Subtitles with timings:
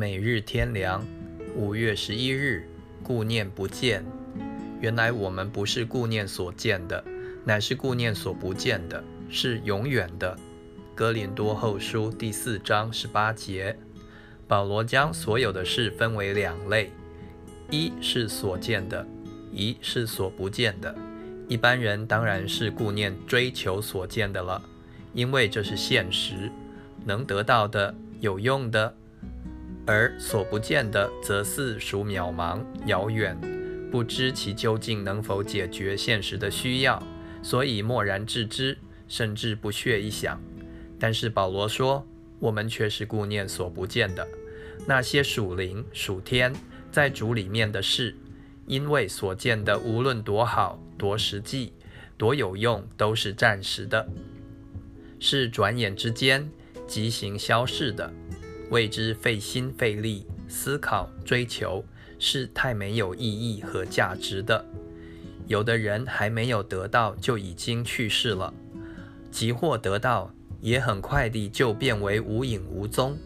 [0.00, 1.06] 每日天良，
[1.54, 2.66] 五月十一日，
[3.02, 4.02] 顾念不见。
[4.80, 7.04] 原来我们不是顾念所见的，
[7.44, 10.34] 乃是顾念所不见的，是永远的。
[10.94, 13.76] 哥林多后书第四章十八节，
[14.48, 16.90] 保罗将所有的事分为两类：
[17.68, 19.06] 一是所见的，
[19.52, 20.96] 一是所不见的。
[21.46, 24.62] 一般人当然是顾念追求所见的了，
[25.12, 26.50] 因为这是现实，
[27.04, 28.94] 能得到的、有用的。
[29.90, 33.36] 而所不见的，则似属渺茫、遥远，
[33.90, 37.02] 不知其究竟能否解决现实的需要，
[37.42, 40.40] 所以默然置之，甚至不屑一想。
[40.96, 42.06] 但是保罗说，
[42.38, 44.24] 我们却是顾念所不见的，
[44.86, 46.54] 那些属灵、属天，
[46.92, 48.14] 在主里面的事，
[48.66, 51.72] 因为所见的无论多好、多实际、
[52.16, 54.08] 多有用，都是暂时的，
[55.18, 56.48] 是转眼之间
[56.86, 58.12] 即行消逝的。
[58.70, 61.84] 为之费心费力思考追求，
[62.18, 64.64] 是太没有意义和价值的。
[65.46, 68.54] 有的人还没有得到就已经去世了，
[69.30, 73.18] 即或得到，也很快地就变为无影无踪。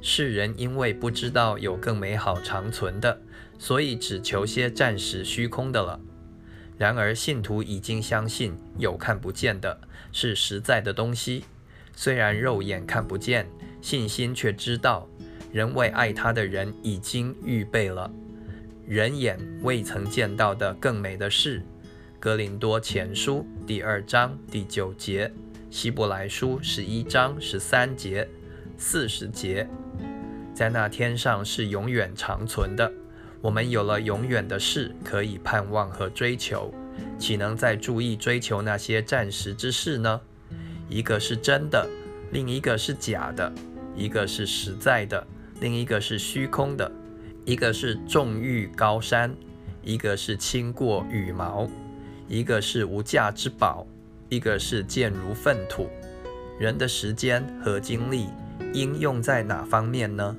[0.00, 3.20] 世人因为不知道有更美好长存的，
[3.58, 6.00] 所以只求些暂时虚空的了。
[6.76, 9.80] 然而信徒已经相信有看不见的，
[10.12, 11.44] 是实在的东西，
[12.00, 13.44] 虽然肉眼看不见。
[13.80, 15.08] 信心却知道，
[15.52, 18.08] 人为爱他的人已经预备了
[18.86, 21.60] 人眼未曾见到的更美的事。
[22.20, 25.32] 格林多前书第二章第九节，
[25.70, 28.28] 希伯来书十一章十三节、
[28.76, 29.68] 四十节，
[30.54, 32.92] 在那天上是永远长存的。
[33.40, 36.72] 我们有了永远的事可以盼望和追求，
[37.18, 40.20] 岂能再注意追求那些暂时之事呢？
[40.88, 41.88] 一个是真的。
[42.30, 43.50] 另一个是假的，
[43.96, 45.26] 一个是实在的，
[45.60, 46.90] 另一个是虚空的；
[47.46, 49.34] 一个是重欲高山，
[49.82, 51.66] 一个是轻过羽毛；
[52.28, 53.86] 一个是无价之宝，
[54.28, 55.88] 一个是贱如粪土。
[56.58, 58.26] 人的时间和精力
[58.74, 60.36] 应用在哪方面呢？